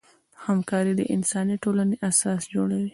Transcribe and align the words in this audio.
همکاري 0.45 0.93
د 0.97 1.01
انساني 1.15 1.55
ټولنې 1.63 1.95
اساس 2.09 2.41
جوړوي. 2.53 2.89